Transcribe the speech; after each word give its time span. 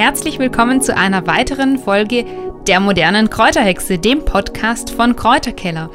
Herzlich 0.00 0.38
willkommen 0.38 0.80
zu 0.80 0.96
einer 0.96 1.26
weiteren 1.26 1.76
Folge 1.78 2.24
der 2.66 2.80
modernen 2.80 3.28
Kräuterhexe, 3.28 3.98
dem 3.98 4.24
Podcast 4.24 4.88
von 4.88 5.14
Kräuterkeller. 5.14 5.90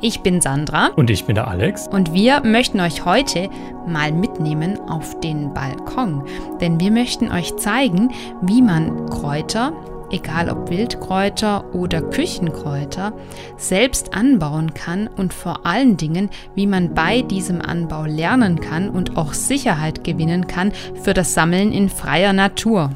Ich 0.00 0.22
bin 0.22 0.40
Sandra. 0.40 0.88
Und 0.96 1.08
ich 1.08 1.24
bin 1.24 1.36
der 1.36 1.46
Alex. 1.46 1.86
Und 1.86 2.12
wir 2.12 2.40
möchten 2.40 2.80
euch 2.80 3.04
heute 3.04 3.48
mal 3.86 4.10
mitnehmen 4.10 4.80
auf 4.88 5.20
den 5.20 5.54
Balkon. 5.54 6.24
Denn 6.60 6.80
wir 6.80 6.90
möchten 6.90 7.30
euch 7.30 7.54
zeigen, 7.54 8.10
wie 8.42 8.60
man 8.60 9.08
Kräuter, 9.08 9.72
egal 10.10 10.50
ob 10.50 10.68
Wildkräuter 10.68 11.72
oder 11.76 12.02
Küchenkräuter, 12.02 13.12
selbst 13.56 14.16
anbauen 14.16 14.74
kann 14.74 15.06
und 15.06 15.32
vor 15.32 15.64
allen 15.64 15.96
Dingen, 15.96 16.28
wie 16.56 16.66
man 16.66 16.92
bei 16.92 17.22
diesem 17.22 17.62
Anbau 17.62 18.04
lernen 18.06 18.58
kann 18.58 18.90
und 18.90 19.16
auch 19.16 19.32
Sicherheit 19.32 20.02
gewinnen 20.02 20.48
kann 20.48 20.72
für 21.04 21.14
das 21.14 21.34
Sammeln 21.34 21.70
in 21.70 21.88
freier 21.88 22.32
Natur. 22.32 22.90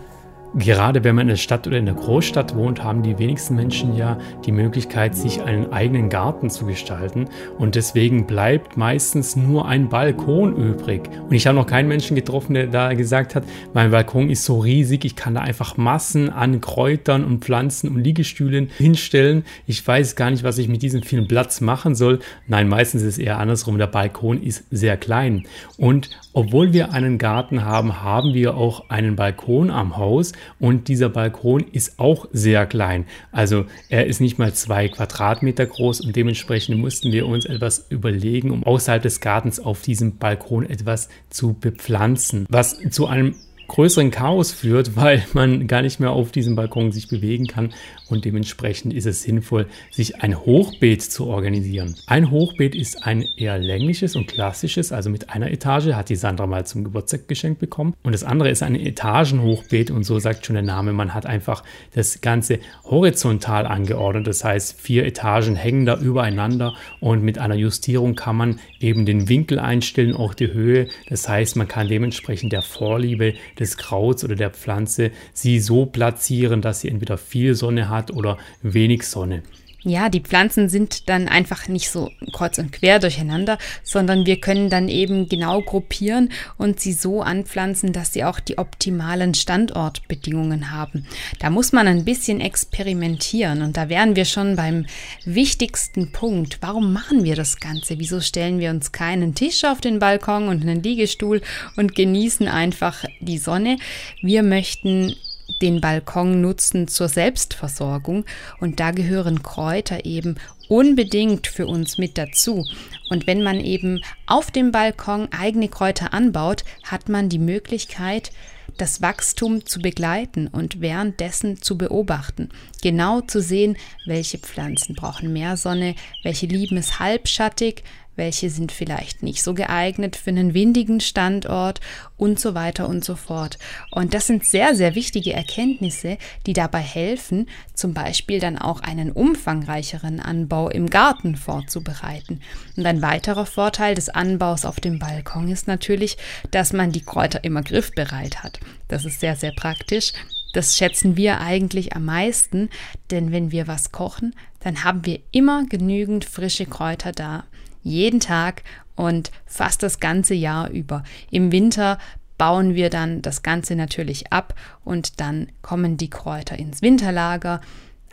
Gerade 0.54 1.04
wenn 1.04 1.14
man 1.14 1.22
in 1.22 1.28
der 1.28 1.36
Stadt 1.36 1.66
oder 1.66 1.76
in 1.76 1.84
der 1.84 1.94
Großstadt 1.94 2.56
wohnt, 2.56 2.82
haben 2.82 3.02
die 3.02 3.18
wenigsten 3.18 3.54
Menschen 3.54 3.94
ja 3.94 4.16
die 4.46 4.52
Möglichkeit, 4.52 5.14
sich 5.14 5.42
einen 5.42 5.72
eigenen 5.72 6.08
Garten 6.08 6.48
zu 6.48 6.64
gestalten. 6.64 7.28
Und 7.58 7.74
deswegen 7.74 8.26
bleibt 8.26 8.76
meistens 8.76 9.36
nur 9.36 9.68
ein 9.68 9.90
Balkon 9.90 10.56
übrig. 10.56 11.02
Und 11.28 11.34
ich 11.34 11.46
habe 11.46 11.54
noch 11.54 11.66
keinen 11.66 11.88
Menschen 11.88 12.14
getroffen, 12.14 12.54
der 12.54 12.66
da 12.66 12.94
gesagt 12.94 13.34
hat, 13.34 13.44
mein 13.74 13.90
Balkon 13.90 14.30
ist 14.30 14.46
so 14.46 14.60
riesig, 14.60 15.04
ich 15.04 15.16
kann 15.16 15.34
da 15.34 15.42
einfach 15.42 15.76
Massen 15.76 16.30
an 16.30 16.62
Kräutern 16.62 17.24
und 17.24 17.44
Pflanzen 17.44 17.90
und 17.90 18.02
Liegestühlen 18.02 18.70
hinstellen. 18.78 19.44
Ich 19.66 19.86
weiß 19.86 20.16
gar 20.16 20.30
nicht, 20.30 20.44
was 20.44 20.56
ich 20.56 20.68
mit 20.68 20.80
diesem 20.80 21.02
vielen 21.02 21.28
Platz 21.28 21.60
machen 21.60 21.94
soll. 21.94 22.20
Nein, 22.46 22.68
meistens 22.68 23.02
ist 23.02 23.14
es 23.14 23.18
eher 23.18 23.38
andersrum. 23.38 23.76
Der 23.76 23.86
Balkon 23.86 24.42
ist 24.42 24.64
sehr 24.70 24.96
klein. 24.96 25.46
Und 25.76 26.08
obwohl 26.32 26.72
wir 26.72 26.92
einen 26.92 27.18
Garten 27.18 27.64
haben, 27.64 28.02
haben 28.02 28.32
wir 28.32 28.56
auch 28.56 28.88
einen 28.88 29.14
Balkon 29.16 29.70
am 29.70 29.96
Haus 29.96 30.32
und 30.58 30.88
dieser 30.88 31.08
Balkon 31.08 31.64
ist 31.72 31.98
auch 31.98 32.26
sehr 32.32 32.66
klein. 32.66 33.06
Also 33.32 33.66
er 33.88 34.06
ist 34.06 34.20
nicht 34.20 34.38
mal 34.38 34.52
zwei 34.52 34.88
Quadratmeter 34.88 35.66
groß 35.66 36.00
und 36.00 36.16
dementsprechend 36.16 36.78
mussten 36.78 37.12
wir 37.12 37.26
uns 37.26 37.44
etwas 37.44 37.86
überlegen, 37.90 38.50
um 38.50 38.64
außerhalb 38.64 39.02
des 39.02 39.20
Gartens 39.20 39.60
auf 39.60 39.82
diesem 39.82 40.18
Balkon 40.18 40.68
etwas 40.68 41.08
zu 41.30 41.54
bepflanzen, 41.54 42.46
was 42.48 42.78
zu 42.90 43.06
einem 43.06 43.34
größeren 43.68 44.10
Chaos 44.10 44.50
führt, 44.50 44.96
weil 44.96 45.24
man 45.34 45.66
gar 45.66 45.82
nicht 45.82 46.00
mehr 46.00 46.10
auf 46.10 46.32
diesem 46.32 46.56
Balkon 46.56 46.90
sich 46.90 47.08
bewegen 47.08 47.46
kann 47.46 47.72
und 48.08 48.24
dementsprechend 48.24 48.94
ist 48.94 49.06
es 49.06 49.22
sinnvoll, 49.22 49.66
sich 49.90 50.22
ein 50.22 50.38
Hochbeet 50.38 51.02
zu 51.02 51.26
organisieren. 51.26 51.96
Ein 52.06 52.30
Hochbeet 52.30 52.74
ist 52.74 53.04
ein 53.04 53.24
eher 53.36 53.58
längliches 53.58 54.16
und 54.16 54.26
klassisches, 54.28 54.92
also 54.92 55.10
mit 55.10 55.30
einer 55.30 55.50
Etage, 55.50 55.92
hat 55.92 56.08
die 56.08 56.16
Sandra 56.16 56.46
mal 56.46 56.66
zum 56.66 56.84
Geburtstag 56.84 57.28
geschenkt 57.28 57.60
bekommen. 57.60 57.94
Und 58.02 58.12
das 58.12 58.24
andere 58.24 58.50
ist 58.50 58.62
ein 58.62 58.74
Etagenhochbeet 58.74 59.90
und 59.90 60.04
so 60.04 60.18
sagt 60.18 60.46
schon 60.46 60.54
der 60.54 60.62
Name, 60.62 60.92
man 60.92 61.14
hat 61.14 61.26
einfach 61.26 61.62
das 61.94 62.20
Ganze 62.20 62.60
horizontal 62.84 63.66
angeordnet. 63.66 64.26
Das 64.26 64.44
heißt, 64.44 64.80
vier 64.80 65.04
Etagen 65.04 65.56
hängen 65.56 65.86
da 65.86 65.98
übereinander 65.98 66.74
und 67.00 67.22
mit 67.22 67.38
einer 67.38 67.56
Justierung 67.56 68.14
kann 68.14 68.36
man 68.36 68.60
eben 68.80 69.06
den 69.06 69.28
Winkel 69.28 69.58
einstellen, 69.58 70.14
auch 70.14 70.34
die 70.34 70.52
Höhe. 70.52 70.88
Das 71.08 71.28
heißt, 71.28 71.56
man 71.56 71.68
kann 71.68 71.88
dementsprechend 71.88 72.52
der 72.52 72.62
Vorliebe 72.62 73.34
des 73.58 73.76
Krauts 73.76 74.24
oder 74.24 74.34
der 74.34 74.50
Pflanze 74.50 75.10
sie 75.32 75.60
so 75.60 75.86
platzieren, 75.86 76.62
dass 76.62 76.80
sie 76.80 76.88
entweder 76.88 77.18
viel 77.18 77.54
Sonne 77.54 77.88
hat 77.88 77.97
oder 78.10 78.38
wenig 78.62 79.06
Sonne. 79.06 79.42
Ja, 79.84 80.08
die 80.08 80.20
Pflanzen 80.20 80.68
sind 80.68 81.08
dann 81.08 81.28
einfach 81.28 81.68
nicht 81.68 81.88
so 81.88 82.10
kreuz 82.32 82.58
und 82.58 82.72
quer 82.72 82.98
durcheinander, 82.98 83.58
sondern 83.84 84.26
wir 84.26 84.40
können 84.40 84.70
dann 84.70 84.88
eben 84.88 85.28
genau 85.28 85.62
gruppieren 85.62 86.30
und 86.56 86.80
sie 86.80 86.92
so 86.92 87.22
anpflanzen, 87.22 87.92
dass 87.92 88.12
sie 88.12 88.24
auch 88.24 88.40
die 88.40 88.58
optimalen 88.58 89.34
Standortbedingungen 89.34 90.72
haben. 90.72 91.06
Da 91.38 91.48
muss 91.48 91.72
man 91.72 91.86
ein 91.86 92.04
bisschen 92.04 92.40
experimentieren 92.40 93.62
und 93.62 93.76
da 93.76 93.88
wären 93.88 94.16
wir 94.16 94.24
schon 94.24 94.56
beim 94.56 94.84
wichtigsten 95.24 96.10
Punkt. 96.10 96.58
Warum 96.60 96.92
machen 96.92 97.22
wir 97.22 97.36
das 97.36 97.60
Ganze? 97.60 98.00
Wieso 98.00 98.20
stellen 98.20 98.58
wir 98.58 98.70
uns 98.70 98.90
keinen 98.90 99.36
Tisch 99.36 99.64
auf 99.64 99.80
den 99.80 100.00
Balkon 100.00 100.48
und 100.48 100.62
einen 100.62 100.82
Liegestuhl 100.82 101.40
und 101.76 101.94
genießen 101.94 102.48
einfach 102.48 103.04
die 103.20 103.38
Sonne? 103.38 103.78
Wir 104.22 104.42
möchten 104.42 105.14
den 105.62 105.80
Balkon 105.80 106.40
nutzen 106.40 106.88
zur 106.88 107.08
Selbstversorgung 107.08 108.24
und 108.60 108.80
da 108.80 108.90
gehören 108.90 109.42
Kräuter 109.42 110.04
eben 110.04 110.36
unbedingt 110.68 111.46
für 111.46 111.66
uns 111.66 111.98
mit 111.98 112.18
dazu. 112.18 112.66
Und 113.08 113.26
wenn 113.26 113.42
man 113.42 113.60
eben 113.60 114.02
auf 114.26 114.50
dem 114.50 114.70
Balkon 114.70 115.28
eigene 115.32 115.68
Kräuter 115.68 116.12
anbaut, 116.12 116.64
hat 116.84 117.08
man 117.08 117.28
die 117.28 117.38
Möglichkeit, 117.38 118.30
das 118.76 119.02
Wachstum 119.02 119.66
zu 119.66 119.80
begleiten 119.80 120.46
und 120.46 120.80
währenddessen 120.80 121.60
zu 121.60 121.78
beobachten. 121.78 122.50
Genau 122.82 123.22
zu 123.22 123.40
sehen, 123.40 123.76
welche 124.06 124.38
Pflanzen 124.38 124.94
brauchen 124.94 125.32
mehr 125.32 125.56
Sonne, 125.56 125.94
welche 126.22 126.46
lieben 126.46 126.76
es 126.76 127.00
halbschattig, 127.00 127.82
welche 128.18 128.50
sind 128.50 128.72
vielleicht 128.72 129.22
nicht 129.22 129.42
so 129.42 129.54
geeignet 129.54 130.16
für 130.16 130.30
einen 130.30 130.52
windigen 130.52 131.00
Standort 131.00 131.80
und 132.16 132.38
so 132.38 132.54
weiter 132.54 132.88
und 132.88 133.04
so 133.04 133.16
fort. 133.16 133.58
Und 133.90 134.12
das 134.12 134.26
sind 134.26 134.44
sehr, 134.44 134.74
sehr 134.74 134.94
wichtige 134.94 135.32
Erkenntnisse, 135.32 136.18
die 136.46 136.52
dabei 136.52 136.80
helfen, 136.80 137.48
zum 137.72 137.94
Beispiel 137.94 138.40
dann 138.40 138.58
auch 138.58 138.80
einen 138.80 139.12
umfangreicheren 139.12 140.20
Anbau 140.20 140.68
im 140.68 140.90
Garten 140.90 141.36
vorzubereiten. 141.36 142.40
Und 142.76 142.84
ein 142.84 143.00
weiterer 143.00 143.46
Vorteil 143.46 143.94
des 143.94 144.08
Anbaus 144.08 144.64
auf 144.64 144.80
dem 144.80 144.98
Balkon 144.98 145.48
ist 145.48 145.68
natürlich, 145.68 146.18
dass 146.50 146.72
man 146.72 146.92
die 146.92 147.04
Kräuter 147.04 147.44
immer 147.44 147.62
griffbereit 147.62 148.42
hat. 148.42 148.60
Das 148.88 149.04
ist 149.04 149.20
sehr, 149.20 149.36
sehr 149.36 149.52
praktisch. 149.52 150.12
Das 150.52 150.76
schätzen 150.76 151.16
wir 151.16 151.40
eigentlich 151.40 151.94
am 151.94 152.06
meisten, 152.06 152.70
denn 153.10 153.32
wenn 153.32 153.52
wir 153.52 153.66
was 153.66 153.92
kochen, 153.92 154.34
dann 154.60 154.82
haben 154.82 155.04
wir 155.04 155.20
immer 155.30 155.64
genügend 155.68 156.24
frische 156.24 156.66
Kräuter 156.66 157.12
da 157.12 157.44
jeden 157.82 158.20
Tag 158.20 158.62
und 158.96 159.30
fast 159.46 159.82
das 159.82 160.00
ganze 160.00 160.34
Jahr 160.34 160.70
über. 160.70 161.04
Im 161.30 161.52
Winter 161.52 161.98
bauen 162.36 162.74
wir 162.74 162.90
dann 162.90 163.22
das 163.22 163.42
Ganze 163.42 163.74
natürlich 163.74 164.32
ab 164.32 164.54
und 164.84 165.20
dann 165.20 165.48
kommen 165.62 165.96
die 165.96 166.10
Kräuter 166.10 166.58
ins 166.58 166.82
Winterlager. 166.82 167.60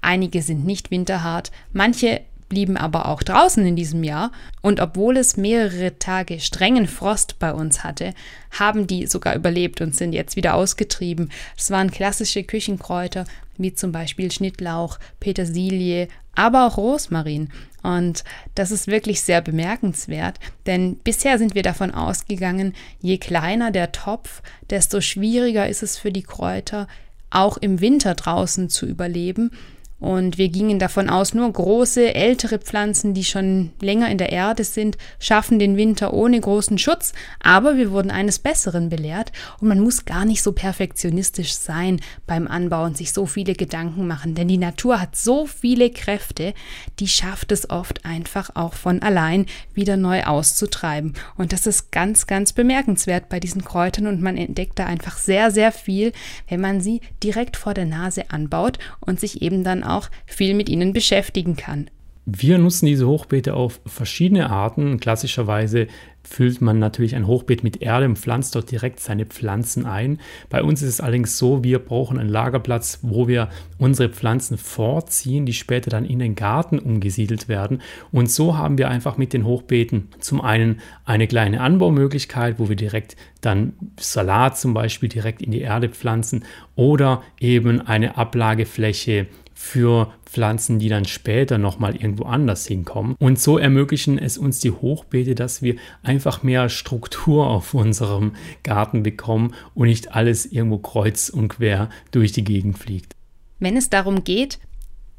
Einige 0.02 0.42
sind 0.42 0.66
nicht 0.66 0.92
winterhart, 0.92 1.52
manche 1.74 2.22
blieben 2.50 2.78
aber 2.78 3.08
auch 3.08 3.24
draußen 3.24 3.66
in 3.66 3.75
diesem 3.75 4.04
Jahr. 4.04 4.31
Und 4.62 4.80
obwohl 4.80 5.18
es 5.18 5.38
mehrere 5.38 5.98
Tage 5.98 6.40
strengen 6.40 6.88
Frost 6.88 7.40
bei 7.40 7.54
uns 7.54 7.84
hatte, 7.84 8.14
haben 8.52 8.88
die 8.88 9.08
sogar 9.08 9.36
überlebt 9.36 9.81
und 9.81 9.96
sind 9.96 10.14
jetzt 10.14 10.36
wieder 10.36 10.54
ausgetrieben. 10.54 11.31
Es 11.58 11.72
waren 11.72 11.92
klassische 11.92 12.44
Küchenkräuter, 12.44 13.25
wie 13.58 13.74
zum 13.74 13.92
Beispiel 13.92 14.31
Schnittlauch, 14.31 15.00
Petersilie, 15.20 16.08
aber 16.36 16.68
auch 16.68 16.78
Rosmarin. 16.78 17.50
Und 17.85 18.23
das 18.56 18.72
ist 18.72 18.88
wirklich 18.88 19.22
sehr 19.22 19.41
bemerkenswert, 19.41 20.40
denn 20.66 20.96
bisher 20.96 21.38
sind 21.38 21.53
wir 21.53 21.62
davon 21.62 21.91
ausgegangen, 21.91 22.73
je 23.00 23.19
kleiner 23.19 23.69
der 23.69 23.91
Topf, 23.91 24.41
desto 24.72 25.01
schwieriger 25.01 25.69
ist 25.69 25.84
es 25.84 25.95
für 25.95 26.12
die 26.12 26.24
Kräuter, 26.24 26.88
auch 27.29 27.57
im 27.57 27.81
Winter 27.81 28.16
draußen 28.16 28.69
zu 28.69 28.88
überleben. 28.88 29.51
Und 29.97 30.38
wir 30.38 30.50
gingen 30.50 30.78
davon 30.78 31.09
aus, 31.09 31.33
nur 31.33 31.51
große, 31.51 32.13
ältere 32.13 32.59
Pflanzen, 32.59 33.13
die 33.13 33.23
schon 33.23 33.72
länger 33.79 34.09
in 34.09 34.17
der 34.17 34.31
Erde 34.31 34.66
sind, 34.66 34.97
schaffen 35.19 35.57
den 35.57 35.78
Winter 35.78 36.13
ohne 36.13 36.39
großen 36.39 36.78
Schutz. 36.78 37.13
Aber 37.39 37.78
wir 37.78 37.91
wurden 37.91 38.11
eines 38.11 38.39
Besseren 38.39 38.89
belehrt 38.89 39.31
und 39.61 39.69
man 39.69 39.79
muss 39.79 40.03
gar 40.03 40.25
nicht 40.25 40.44
so 40.44 40.51
perfektionistisch 40.51 41.53
sein 41.53 42.01
beim 42.28 42.45
Anbau 42.47 42.83
und 42.83 42.97
sich 42.97 43.13
so 43.13 43.25
viele 43.25 43.53
Gedanken 43.53 44.06
machen. 44.06 44.35
Denn 44.35 44.50
die 44.50 44.57
Natur 44.57 45.00
hat 45.00 45.16
so 45.16 45.45
viele 45.47 45.89
Kräfte, 45.89 46.53
die 47.00 47.07
schafft 47.07 47.53
es 47.53 47.69
oft 47.69 48.03
einfach 48.03 48.50
auch 48.53 48.73
von 48.73 49.01
allein 49.01 49.45
wieder 49.73 49.95
neu 49.95 50.23
auszutreiben. 50.23 51.13
Und 51.38 51.53
das 51.53 51.67
ist 51.67 51.94
ganz, 51.94 52.27
ganz 52.27 52.51
bemerkenswert 52.51 53.30
bei 53.30 53.39
diesen 53.39 53.63
Kräutern 53.63 54.07
und 54.07 54.21
man 54.21 54.36
entdeckt 54.36 54.77
da 54.77 54.88
einfach 54.88 55.18
sehr, 55.18 55.51
sehr 55.51 55.71
viel, 55.71 56.12
wenn 56.50 56.59
man 56.59 56.81
sie 56.81 57.00
direkt 57.24 57.56
vor 57.56 57.74
der 57.74 57.86
Nase 57.86 58.30
anbaut 58.30 58.77
und 59.00 59.21
sich 59.21 59.41
eben 59.41 59.63
dann 59.63 59.85
auch 59.86 60.10
viel 60.26 60.54
mit 60.54 60.70
ihnen 60.70 60.94
beschäftigen 60.94 61.56
kann. 61.56 61.90
Wir 62.28 62.58
nutzen 62.58 62.88
diese 62.88 63.08
Hochbeete 63.08 63.54
auf 63.54 63.80
verschiedene 63.86 64.50
Arten. 64.50 65.00
Klassischerweise 65.00 65.86
füllt 66.24 66.60
man 66.60 66.80
natürlich 66.80 67.16
ein 67.16 67.28
Hochbeet 67.28 67.64
mit 67.64 67.84
Erde 67.84 68.08
und 68.08 68.18
pflanzt 68.18 68.56
dort 68.56 68.72
direkt 68.72 69.00
seine 69.00 69.28
Pflanzen 69.28 69.86
ein. 69.86 70.20
Bei 70.50 70.64
uns 70.64 70.82
ist 70.82 70.90
es 70.90 71.02
allerdings 71.02 71.38
so, 71.38 71.64
wir 71.64 71.78
brauchen 71.78 72.18
einen 72.18 72.30
Lagerplatz, 72.30 72.98
wo 73.04 73.28
wir 73.28 73.50
unsere 73.78 74.10
Pflanzen 74.10 74.58
vorziehen, 74.58 75.46
die 75.46 75.54
später 75.54 75.92
dann 75.92 76.04
in 76.04 76.18
den 76.18 76.34
Garten 76.34 76.80
umgesiedelt 76.80 77.48
werden. 77.48 77.84
Und 78.12 78.32
so 78.32 78.58
haben 78.58 78.80
wir 78.80 78.90
einfach 78.90 79.18
mit 79.18 79.32
den 79.32 79.46
Hochbeeten 79.46 80.10
zum 80.20 80.42
einen 80.42 80.80
eine 81.06 81.28
kleine 81.28 81.62
Anbaumöglichkeit, 81.62 82.58
wo 82.58 82.70
wir 82.70 82.76
direkt 82.76 83.16
dann 83.42 83.74
Salat 84.00 84.58
zum 84.58 84.74
Beispiel 84.74 85.10
direkt 85.10 85.44
in 85.44 85.52
die 85.52 85.62
Erde 85.62 85.90
pflanzen 85.90 86.44
oder 86.76 87.22
eben 87.40 87.82
eine 87.82 88.18
Ablagefläche 88.18 89.28
für 89.57 90.13
Pflanzen, 90.25 90.80
die 90.80 90.90
dann 90.90 91.06
später 91.06 91.57
nochmal 91.57 91.96
irgendwo 91.96 92.25
anders 92.25 92.68
hinkommen. 92.68 93.16
Und 93.19 93.40
so 93.40 93.57
ermöglichen 93.57 94.19
es 94.19 94.38
uns 94.38 94.60
die 94.60 94.72
Hochbeete, 94.72 95.34
dass 95.34 95.62
wir 95.62 95.78
einfach 96.04 96.44
mehr 96.44 96.68
Struktur 96.68 97.48
auf 97.48 97.74
unserem 97.74 98.36
Garten 98.62 99.02
bekommen 99.02 99.56
und 99.74 99.88
nicht 99.88 100.13
alles 100.13 100.46
irgendwo 100.46 100.78
kreuz 100.78 101.30
und 101.30 101.48
quer 101.48 101.90
durch 102.12 102.34
die 102.34 102.44
Gegend 102.44 102.78
fliegt. 102.78 103.16
Wenn 103.60 103.78
es 103.78 103.90
darum 103.90 104.25
geht, 104.25 104.60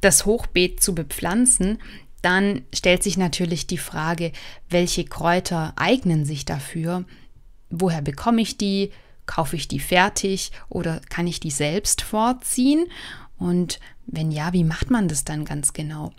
das 0.02 0.26
Hochbeet 0.26 0.82
zu 0.82 0.94
bepflanzen, 0.94 1.78
dann 2.20 2.62
stellt 2.74 3.02
sich 3.02 3.16
natürlich 3.16 3.66
die 3.66 3.78
Frage, 3.78 4.32
welche 4.68 5.04
Kräuter 5.04 5.72
eignen 5.76 6.26
sich 6.26 6.44
dafür? 6.44 7.04
Woher 7.70 8.02
bekomme 8.02 8.42
ich 8.42 8.58
die? 8.58 8.90
Kaufe 9.24 9.56
ich 9.56 9.66
die 9.66 9.80
fertig 9.80 10.52
oder 10.68 11.00
kann 11.08 11.26
ich 11.26 11.40
die 11.40 11.50
selbst 11.50 12.02
vorziehen? 12.02 12.86
Und 13.38 13.80
wenn 14.06 14.30
ja, 14.30 14.52
wie 14.52 14.64
macht 14.64 14.90
man 14.90 15.08
das 15.08 15.24
dann 15.24 15.44
ganz 15.44 15.72
genau? 15.72 16.12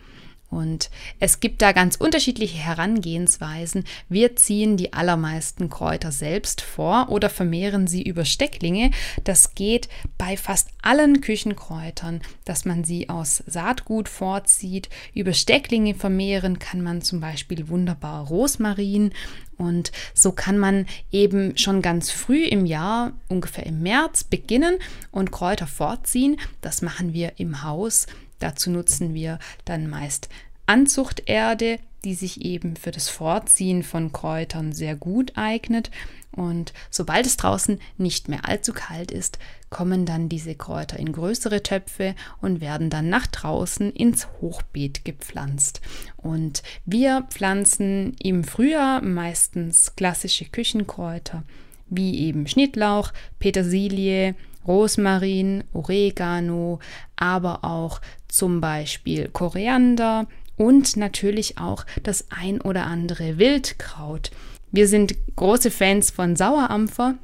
Und 0.50 0.90
es 1.20 1.40
gibt 1.40 1.62
da 1.62 1.74
ganz 1.74 1.98
unterschiedliche 1.98 2.58
Herangehensweisen. 2.58 3.84
Wir 4.08 4.36
ziehen 4.38 4.78
die 4.78 4.94
allermeisten 4.94 5.70
Kräuter 5.70 6.12
selbst 6.12 6.62
vor 6.62 7.10
oder 7.10 7.30
vermehren 7.30 7.88
sie 7.88 8.02
über 8.02 8.24
Stecklinge. 8.24 8.92
Das 9.24 9.56
geht 9.56 9.90
bei 10.18 10.38
fast 10.38 10.70
allen 10.82 11.20
Küchenkräutern, 11.20 12.22
dass 12.46 12.64
man 12.64 12.86
sie 12.86 13.10
aus 13.10 13.44
Saatgut 13.46 14.08
vorzieht. 14.08 14.90
Über 15.14 15.34
Stecklinge 15.34 15.96
vermehren 15.96 16.60
kann 16.60 16.82
man 16.82 17.02
zum 17.02 17.20
Beispiel 17.20 17.68
wunderbar 17.68 18.28
Rosmarin. 18.28 19.12
Und 19.58 19.92
so 20.14 20.32
kann 20.32 20.58
man 20.58 20.86
eben 21.12 21.58
schon 21.58 21.82
ganz 21.82 22.12
früh 22.12 22.46
im 22.46 22.66
Jahr, 22.66 23.14
ungefähr 23.28 23.66
im 23.66 23.82
März, 23.82 24.24
beginnen 24.24 24.78
und 25.12 25.32
Kräuter 25.32 25.68
vorziehen. 25.68 26.40
Das 26.62 26.82
machen 26.82 27.14
wir 27.14 27.34
im 27.38 27.64
Haus 27.64 28.06
Dazu 28.40 28.70
nutzen 28.70 29.14
wir 29.14 29.40
dann 29.66 29.90
meist 29.90 30.30
Anzuchterde, 30.66 31.80
die 32.04 32.14
sich 32.14 32.42
eben 32.42 32.76
für 32.76 32.92
das 32.92 33.10
Vorziehen 33.10 33.84
von 33.84 34.12
Kräutern 34.12 34.74
sehr 34.74 34.96
gut 34.96 35.34
eignet. 35.36 35.92
Und 36.32 36.72
sobald 36.92 37.26
es 37.26 37.38
draußen 37.38 37.80
nicht 37.98 38.28
mehr 38.28 38.48
allzu 38.48 38.74
kalt 38.74 39.12
ist, 39.12 39.40
kommen 39.70 40.06
dann 40.06 40.30
diese 40.30 40.54
Kräuter 40.54 41.00
in 41.00 41.12
größere 41.12 41.64
Töpfe 41.64 42.16
und 42.42 42.62
werden 42.62 42.90
dann 42.90 43.10
nach 43.10 43.28
draußen 43.28 43.92
ins 43.92 44.28
Hochbeet 44.40 45.04
gepflanzt. 45.04 45.82
Und 46.18 46.62
wir 46.86 47.26
pflanzen 47.30 48.16
im 48.22 48.44
Frühjahr 48.44 49.02
meistens 49.02 49.96
klassische 49.96 50.46
Küchenkräuter 50.46 51.44
wie 51.90 52.20
eben 52.20 52.48
Schnittlauch, 52.48 53.14
Petersilie, 53.40 54.36
Rosmarin, 54.68 55.64
Oregano, 55.74 56.80
aber 57.16 57.64
auch 57.64 58.02
zum 58.28 58.62
Beispiel 58.62 59.30
Koriander 59.30 60.28
und 60.58 60.98
natürlich 60.98 61.58
auch 61.58 61.86
das 62.04 62.26
ein 62.30 62.62
oder 62.62 62.86
andere 62.86 63.38
Wildkraut. 63.38 64.32
Wir 64.72 64.88
sind 64.88 65.16
große 65.36 65.72
Fans 65.72 66.12
von 66.12 66.36
Sauerampfer, 66.36 67.16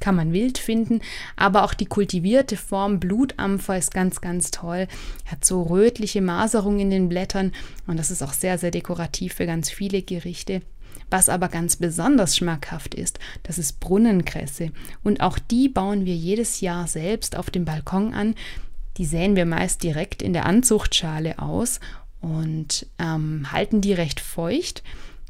kann 0.00 0.14
man 0.14 0.32
wild 0.32 0.58
finden, 0.58 1.00
aber 1.36 1.64
auch 1.64 1.74
die 1.74 1.86
kultivierte 1.86 2.56
Form 2.56 3.00
Blutampfer 3.00 3.76
ist 3.76 3.92
ganz, 3.92 4.20
ganz 4.20 4.50
toll. 4.50 4.86
Hat 5.26 5.44
so 5.44 5.62
rötliche 5.62 6.22
Maserung 6.22 6.78
in 6.78 6.90
den 6.90 7.08
Blättern 7.08 7.52
und 7.86 7.98
das 7.98 8.10
ist 8.10 8.22
auch 8.22 8.32
sehr, 8.32 8.58
sehr 8.58 8.70
dekorativ 8.70 9.34
für 9.34 9.46
ganz 9.46 9.70
viele 9.70 10.02
Gerichte. 10.02 10.62
Was 11.10 11.28
aber 11.28 11.48
ganz 11.48 11.76
besonders 11.76 12.36
schmackhaft 12.36 12.94
ist, 12.94 13.18
das 13.42 13.58
ist 13.58 13.80
Brunnenkresse. 13.80 14.72
Und 15.02 15.20
auch 15.20 15.38
die 15.38 15.68
bauen 15.68 16.04
wir 16.04 16.14
jedes 16.14 16.60
Jahr 16.60 16.86
selbst 16.86 17.36
auf 17.36 17.50
dem 17.50 17.64
Balkon 17.64 18.12
an. 18.12 18.34
Die 18.98 19.06
säen 19.06 19.36
wir 19.36 19.46
meist 19.46 19.82
direkt 19.82 20.22
in 20.22 20.32
der 20.32 20.44
Anzuchtschale 20.44 21.38
aus 21.38 21.80
und 22.20 22.86
ähm, 22.98 23.50
halten 23.52 23.80
die 23.80 23.92
recht 23.92 24.20
feucht. 24.20 24.82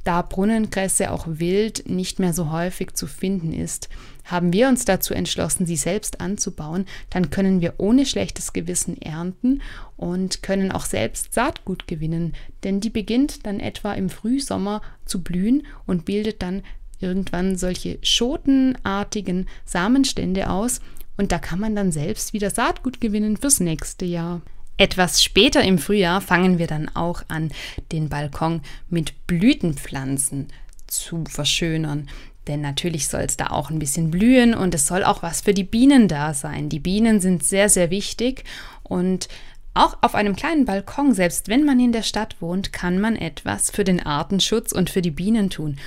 Da 0.05 0.23
Brunnenkresse 0.23 1.11
auch 1.11 1.27
wild 1.29 1.89
nicht 1.89 2.19
mehr 2.19 2.33
so 2.33 2.51
häufig 2.51 2.95
zu 2.95 3.07
finden 3.07 3.53
ist, 3.53 3.89
haben 4.25 4.53
wir 4.53 4.69
uns 4.69 4.85
dazu 4.85 5.15
entschlossen, 5.15 5.67
sie 5.67 5.77
selbst 5.77 6.21
anzubauen. 6.21 6.87
Dann 7.11 7.31
können 7.31 7.61
wir 7.61 7.75
ohne 7.79 8.07
schlechtes 8.07 8.53
Gewissen 8.53 9.01
ernten 9.01 9.63
und 9.97 10.43
können 10.43 10.73
auch 10.73 10.85
selbst 10.85 11.35
Saatgut 11.35 11.87
gewinnen, 11.87 12.35
denn 12.65 12.81
die 12.81 12.91
beginnt 12.91 13.47
dann 13.47 13.61
etwa 13.61 13.93
im 13.95 14.11
Frühsommer 14.11 14.83
zu 15.05 15.23
blühen 15.23 15.67
und 15.87 16.05
bildet 16.05 16.43
dann 16.43 16.63
irgendwann 17.01 17.57
solche 17.57 17.99
schotenartigen 18.03 19.47
Samenstände 19.65 20.51
aus 20.51 20.81
und 21.17 21.33
da 21.33 21.39
kann 21.39 21.59
man 21.59 21.75
dann 21.75 21.93
selbst 21.93 22.33
wieder 22.33 22.51
Saatgut 22.51 23.01
gewinnen 23.01 23.37
fürs 23.37 23.61
nächste 23.61 24.05
Jahr. 24.05 24.41
Etwas 24.79 25.23
später 25.23 25.63
im 25.63 25.79
Frühjahr 25.79 26.21
fangen 26.21 26.59
wir 26.59 26.69
dann 26.69 26.89
auch 26.95 27.23
an, 27.27 27.51
den 27.91 28.09
Balkon 28.09 28.63
mit 28.89 29.27
Blütenpflanzen 29.27 30.49
zu 30.87 31.25
verschönern. 31.29 32.09
Denn 32.47 32.61
natürlich 32.61 33.09
soll 33.09 33.23
es 33.23 33.37
da 33.37 33.49
auch 33.49 33.71
ein 33.71 33.81
bisschen 33.81 34.11
blühen 34.11 34.55
und 34.55 34.75
es 34.75 34.87
soll 34.87 35.05
auch 35.05 35.23
was 35.23 35.43
für 35.43 35.53
die 35.53 35.65
Bienen 35.65 36.07
da 36.07 36.33
sein. 36.33 36.69
Die 36.69 36.79
Bienen 36.79 37.21
sind 37.21 37.45
sehr, 37.45 37.69
sehr 37.69 37.91
wichtig 37.91 38.45
und 38.85 39.29
auch 39.75 39.99
auf 40.01 40.15
einem 40.15 40.35
kleinen 40.35 40.65
Balkon, 40.65 41.13
selbst 41.13 41.49
wenn 41.49 41.65
man 41.65 41.79
in 41.79 41.93
der 41.93 42.03
Stadt 42.03 42.37
wohnt, 42.41 42.73
kann 42.73 43.01
man 43.01 43.17
etwas 43.17 43.71
für 43.71 43.85
den 43.85 44.05
Artenschutz 44.05 44.73
und 44.73 44.91
für 44.91 45.03
die 45.03 45.11
Bienen 45.11 45.51
tun. 45.51 45.79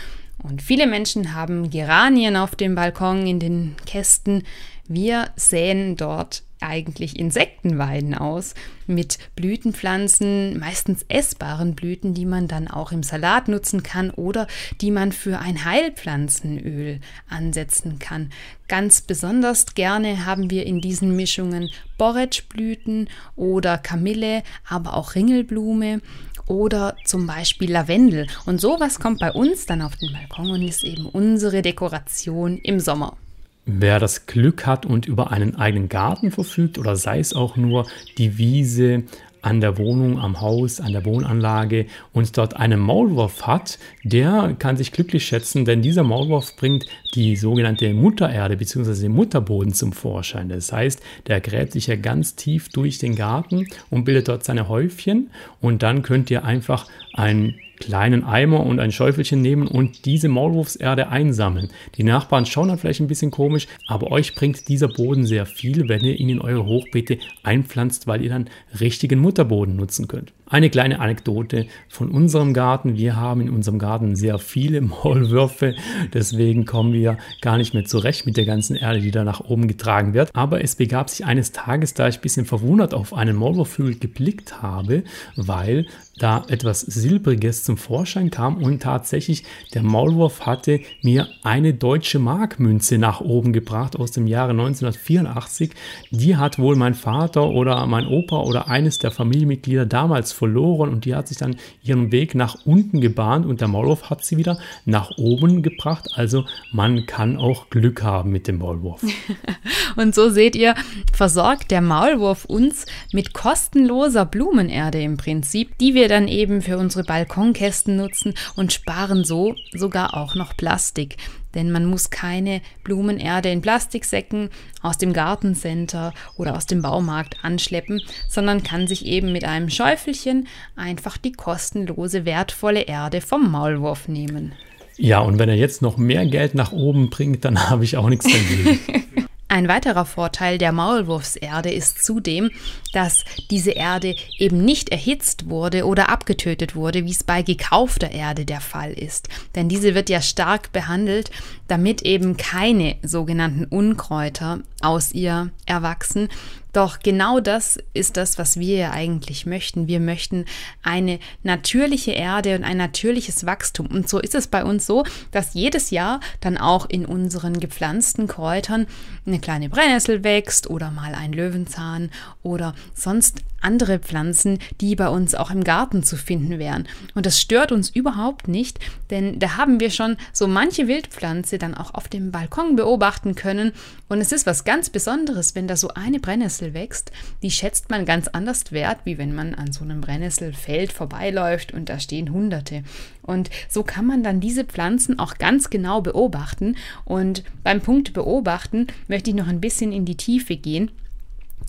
Und 0.43 0.61
viele 0.61 0.87
Menschen 0.87 1.33
haben 1.33 1.69
Geranien 1.69 2.35
auf 2.35 2.55
dem 2.55 2.75
Balkon, 2.75 3.25
in 3.25 3.39
den 3.39 3.75
Kästen. 3.85 4.43
Wir 4.87 5.29
säen 5.35 5.95
dort 5.95 6.43
eigentlich 6.61 7.17
Insektenweiden 7.19 8.13
aus 8.13 8.53
mit 8.87 9.17
Blütenpflanzen, 9.35 10.59
meistens 10.59 11.05
essbaren 11.07 11.75
Blüten, 11.75 12.13
die 12.13 12.25
man 12.25 12.47
dann 12.47 12.67
auch 12.67 12.91
im 12.91 13.03
Salat 13.03 13.47
nutzen 13.47 13.83
kann 13.83 14.09
oder 14.09 14.47
die 14.81 14.91
man 14.91 15.11
für 15.11 15.39
ein 15.39 15.65
Heilpflanzenöl 15.65 16.99
ansetzen 17.29 17.99
kann. 17.99 18.31
Ganz 18.67 19.01
besonders 19.01 19.75
gerne 19.75 20.25
haben 20.25 20.49
wir 20.49 20.65
in 20.65 20.81
diesen 20.81 21.15
Mischungen 21.15 21.69
Borretschblüten 21.97 23.09
oder 23.35 23.77
Kamille, 23.77 24.43
aber 24.67 24.95
auch 24.95 25.15
Ringelblume 25.15 26.01
oder 26.47 26.95
zum 27.05 27.27
Beispiel 27.27 27.71
Lavendel. 27.71 28.27
Und 28.45 28.59
sowas 28.59 28.99
kommt 28.99 29.19
bei 29.19 29.31
uns 29.31 29.65
dann 29.65 29.81
auf 29.81 29.95
den 29.95 30.11
Balkon 30.13 30.51
und 30.51 30.61
ist 30.61 30.83
eben 30.83 31.05
unsere 31.05 31.61
Dekoration 31.61 32.57
im 32.57 32.79
Sommer. 32.79 33.17
Wer 33.65 33.99
das 33.99 34.25
Glück 34.25 34.65
hat 34.65 34.85
und 34.85 35.05
über 35.05 35.31
einen 35.31 35.55
eigenen 35.55 35.87
Garten 35.87 36.31
verfügt 36.31 36.79
oder 36.79 36.95
sei 36.95 37.19
es 37.19 37.33
auch 37.33 37.57
nur 37.57 37.85
die 38.17 38.37
Wiese 38.37 39.03
an 39.41 39.61
der 39.61 39.77
Wohnung, 39.77 40.19
am 40.19 40.39
Haus, 40.39 40.79
an 40.79 40.93
der 40.93 41.05
Wohnanlage 41.05 41.87
und 42.13 42.37
dort 42.37 42.55
einen 42.55 42.79
Maulwurf 42.79 43.47
hat, 43.47 43.79
der 44.03 44.55
kann 44.59 44.77
sich 44.77 44.91
glücklich 44.91 45.25
schätzen, 45.25 45.65
denn 45.65 45.81
dieser 45.81 46.03
Maulwurf 46.03 46.55
bringt 46.55 46.85
die 47.15 47.35
sogenannte 47.35 47.93
Muttererde 47.93 48.57
bzw. 48.57 49.01
den 49.01 49.13
Mutterboden 49.13 49.73
zum 49.73 49.93
Vorschein. 49.93 50.49
Das 50.49 50.71
heißt, 50.71 51.01
der 51.27 51.41
gräbt 51.41 51.73
sich 51.73 51.87
ja 51.87 51.95
ganz 51.95 52.35
tief 52.35 52.69
durch 52.69 52.99
den 52.99 53.15
Garten 53.15 53.67
und 53.89 54.03
bildet 54.03 54.27
dort 54.27 54.43
seine 54.43 54.67
Häufchen 54.67 55.31
und 55.59 55.83
dann 55.83 56.03
könnt 56.03 56.29
ihr 56.29 56.45
einfach 56.45 56.87
ein 57.13 57.55
kleinen 57.81 58.23
Eimer 58.23 58.65
und 58.65 58.79
ein 58.79 58.93
Schäufelchen 58.93 59.41
nehmen 59.41 59.67
und 59.67 60.05
diese 60.05 60.29
Maulwurfserde 60.29 61.09
einsammeln. 61.09 61.69
Die 61.97 62.03
Nachbarn 62.03 62.45
schauen 62.45 62.69
dann 62.69 62.77
vielleicht 62.77 63.01
ein 63.01 63.07
bisschen 63.07 63.31
komisch, 63.31 63.67
aber 63.87 64.11
euch 64.11 64.33
bringt 64.35 64.69
dieser 64.69 64.87
Boden 64.87 65.25
sehr 65.25 65.45
viel, 65.45 65.89
wenn 65.89 66.05
ihr 66.05 66.17
ihn 66.17 66.29
in 66.29 66.39
eure 66.39 66.65
Hochbeete 66.65 67.17
einpflanzt, 67.43 68.07
weil 68.07 68.21
ihr 68.23 68.29
dann 68.29 68.49
richtigen 68.79 69.19
Mutterboden 69.19 69.75
nutzen 69.75 70.07
könnt. 70.07 70.31
Eine 70.51 70.69
kleine 70.69 70.99
Anekdote 70.99 71.67
von 71.87 72.11
unserem 72.11 72.53
Garten. 72.53 72.97
Wir 72.97 73.15
haben 73.15 73.39
in 73.39 73.49
unserem 73.49 73.79
Garten 73.79 74.17
sehr 74.17 74.37
viele 74.37 74.81
Maulwürfe, 74.81 75.75
deswegen 76.13 76.65
kommen 76.65 76.91
wir 76.91 77.17
gar 77.39 77.57
nicht 77.57 77.73
mehr 77.73 77.85
zurecht 77.85 78.25
mit 78.25 78.35
der 78.35 78.43
ganzen 78.43 78.75
Erde, 78.75 78.99
die 78.99 79.11
da 79.11 79.23
nach 79.23 79.39
oben 79.39 79.69
getragen 79.69 80.13
wird. 80.13 80.29
Aber 80.35 80.61
es 80.61 80.75
begab 80.75 81.09
sich 81.09 81.25
eines 81.25 81.53
Tages, 81.53 81.93
da 81.93 82.09
ich 82.09 82.17
ein 82.17 82.21
bisschen 82.21 82.45
verwundert 82.45 82.93
auf 82.93 83.13
einen 83.13 83.37
Maulwurfhügel 83.37 83.97
geblickt 83.97 84.61
habe, 84.61 85.03
weil 85.37 85.85
da 86.19 86.43
etwas 86.49 86.81
Silbriges 86.81 87.63
zum 87.63 87.77
Vorschein 87.77 88.29
kam 88.29 88.57
und 88.57 88.83
tatsächlich 88.83 89.45
der 89.73 89.83
Maulwurf 89.83 90.45
hatte 90.45 90.81
mir 91.01 91.29
eine 91.43 91.73
deutsche 91.73 92.19
Markmünze 92.19 92.97
nach 92.97 93.21
oben 93.21 93.53
gebracht 93.53 93.95
aus 93.95 94.11
dem 94.11 94.27
Jahre 94.27 94.51
1984. 94.51 95.71
Die 96.11 96.35
hat 96.35 96.59
wohl 96.59 96.75
mein 96.75 96.93
Vater 96.93 97.47
oder 97.47 97.87
mein 97.87 98.05
Opa 98.05 98.41
oder 98.41 98.67
eines 98.67 98.99
der 98.99 99.11
Familienmitglieder 99.11 99.85
damals 99.85 100.33
verloren 100.41 100.89
und 100.89 101.05
die 101.05 101.13
hat 101.13 101.27
sich 101.27 101.37
dann 101.37 101.55
ihren 101.83 102.11
Weg 102.11 102.33
nach 102.33 102.65
unten 102.65 102.99
gebahnt 102.99 103.45
und 103.45 103.61
der 103.61 103.67
Maulwurf 103.67 104.09
hat 104.09 104.25
sie 104.25 104.37
wieder 104.37 104.57
nach 104.85 105.11
oben 105.19 105.61
gebracht. 105.61 106.09
Also 106.15 106.45
man 106.71 107.05
kann 107.05 107.37
auch 107.37 107.69
Glück 107.69 108.01
haben 108.01 108.31
mit 108.31 108.47
dem 108.47 108.57
Maulwurf. 108.57 109.03
und 109.97 110.15
so 110.15 110.31
seht 110.31 110.55
ihr, 110.55 110.73
versorgt 111.13 111.69
der 111.69 111.81
Maulwurf 111.81 112.45
uns 112.45 112.87
mit 113.13 113.33
kostenloser 113.33 114.25
Blumenerde 114.25 114.99
im 114.99 115.17
Prinzip, 115.17 115.77
die 115.77 115.93
wir 115.93 116.07
dann 116.07 116.27
eben 116.27 116.63
für 116.63 116.79
unsere 116.79 117.03
Balkonkästen 117.03 117.95
nutzen 117.95 118.33
und 118.55 118.73
sparen 118.73 119.23
so 119.23 119.53
sogar 119.73 120.17
auch 120.17 120.33
noch 120.33 120.57
Plastik. 120.57 121.17
Denn 121.55 121.71
man 121.71 121.85
muss 121.85 122.09
keine 122.09 122.61
Blumenerde 122.83 123.49
in 123.49 123.61
Plastiksäcken 123.61 124.49
aus 124.81 124.97
dem 124.97 125.13
Gartencenter 125.13 126.13
oder 126.37 126.55
aus 126.55 126.65
dem 126.65 126.81
Baumarkt 126.81 127.37
anschleppen, 127.43 128.01
sondern 128.27 128.63
kann 128.63 128.87
sich 128.87 129.05
eben 129.05 129.31
mit 129.31 129.43
einem 129.43 129.69
Schäufelchen 129.69 130.47
einfach 130.75 131.17
die 131.17 131.31
kostenlose 131.31 132.25
wertvolle 132.25 132.81
Erde 132.81 133.21
vom 133.21 133.51
Maulwurf 133.51 134.07
nehmen. 134.07 134.53
Ja, 134.97 135.19
und 135.19 135.39
wenn 135.39 135.49
er 135.49 135.55
jetzt 135.55 135.81
noch 135.81 135.97
mehr 135.97 136.25
Geld 136.25 136.53
nach 136.53 136.71
oben 136.71 137.09
bringt, 137.09 137.45
dann 137.45 137.69
habe 137.69 137.83
ich 137.83 137.97
auch 137.97 138.09
nichts 138.09 138.25
dagegen. 138.25 138.79
Ein 139.51 139.67
weiterer 139.67 140.05
Vorteil 140.05 140.57
der 140.57 140.71
Maulwurfserde 140.71 141.73
ist 141.73 142.05
zudem, 142.05 142.51
dass 142.93 143.25
diese 143.49 143.71
Erde 143.71 144.15
eben 144.37 144.63
nicht 144.63 144.87
erhitzt 144.93 145.49
wurde 145.49 145.85
oder 145.85 146.07
abgetötet 146.07 146.73
wurde, 146.73 147.03
wie 147.03 147.11
es 147.11 147.25
bei 147.25 147.41
gekaufter 147.41 148.11
Erde 148.11 148.45
der 148.45 148.61
Fall 148.61 148.93
ist. 148.93 149.27
Denn 149.53 149.67
diese 149.67 149.93
wird 149.93 150.09
ja 150.09 150.21
stark 150.21 150.71
behandelt, 150.71 151.31
damit 151.67 152.03
eben 152.03 152.37
keine 152.37 152.95
sogenannten 153.03 153.65
Unkräuter 153.65 154.61
aus 154.83 155.11
ihr 155.11 155.51
erwachsen, 155.65 156.29
doch 156.73 156.99
genau 156.99 157.41
das 157.41 157.79
ist 157.93 158.15
das, 158.15 158.37
was 158.37 158.57
wir 158.57 158.77
ja 158.77 158.91
eigentlich 158.91 159.45
möchten. 159.45 159.87
Wir 159.87 159.99
möchten 159.99 160.45
eine 160.83 161.19
natürliche 161.43 162.11
Erde 162.11 162.55
und 162.55 162.63
ein 162.63 162.77
natürliches 162.77 163.45
Wachstum. 163.45 163.87
Und 163.87 164.07
so 164.07 164.19
ist 164.19 164.35
es 164.35 164.47
bei 164.47 164.63
uns 164.63 164.85
so, 164.85 165.03
dass 165.31 165.53
jedes 165.53 165.89
Jahr 165.89 166.21
dann 166.39 166.57
auch 166.57 166.85
in 166.87 167.05
unseren 167.05 167.59
gepflanzten 167.59 168.27
Kräutern 168.27 168.87
eine 169.25 169.39
kleine 169.39 169.67
Brennnessel 169.67 170.23
wächst 170.23 170.69
oder 170.69 170.91
mal 170.91 171.13
ein 171.13 171.33
Löwenzahn 171.33 172.09
oder 172.41 172.73
sonst 172.93 173.41
andere 173.61 173.99
Pflanzen, 173.99 174.59
die 174.79 174.95
bei 174.95 175.07
uns 175.07 175.35
auch 175.35 175.51
im 175.51 175.63
Garten 175.63 176.03
zu 176.03 176.17
finden 176.17 176.59
wären. 176.59 176.87
Und 177.15 177.25
das 177.25 177.39
stört 177.39 177.71
uns 177.71 177.89
überhaupt 177.89 178.47
nicht, 178.47 178.79
denn 179.09 179.39
da 179.39 179.57
haben 179.57 179.79
wir 179.79 179.91
schon 179.91 180.17
so 180.33 180.47
manche 180.47 180.87
Wildpflanze 180.87 181.57
dann 181.57 181.75
auch 181.75 181.93
auf 181.93 182.07
dem 182.07 182.31
Balkon 182.31 182.75
beobachten 182.75 183.35
können. 183.35 183.71
Und 184.09 184.19
es 184.19 184.31
ist 184.31 184.45
was 184.45 184.63
ganz 184.63 184.89
Besonderes, 184.89 185.55
wenn 185.55 185.67
da 185.67 185.75
so 185.75 185.89
eine 185.89 186.19
Brennnessel 186.19 186.73
wächst. 186.73 187.11
Die 187.41 187.51
schätzt 187.51 187.89
man 187.89 188.05
ganz 188.05 188.27
anders 188.27 188.71
wert, 188.71 188.99
wie 189.05 189.17
wenn 189.17 189.33
man 189.33 189.55
an 189.55 189.71
so 189.71 189.83
einem 189.83 190.01
Brennnesselfeld 190.01 190.91
vorbeiläuft 190.91 191.73
und 191.73 191.89
da 191.89 191.99
stehen 191.99 192.31
Hunderte. 192.31 192.83
Und 193.21 193.49
so 193.69 193.83
kann 193.83 194.05
man 194.05 194.23
dann 194.23 194.39
diese 194.39 194.65
Pflanzen 194.65 195.19
auch 195.19 195.35
ganz 195.35 195.69
genau 195.69 196.01
beobachten. 196.01 196.75
Und 197.05 197.43
beim 197.63 197.81
Punkt 197.81 198.13
beobachten 198.13 198.87
möchte 199.07 199.29
ich 199.29 199.35
noch 199.35 199.47
ein 199.47 199.61
bisschen 199.61 199.91
in 199.91 200.05
die 200.05 200.17
Tiefe 200.17 200.57
gehen. 200.57 200.91